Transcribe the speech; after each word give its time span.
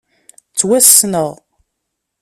Ttwassneɣ. 0.51 1.29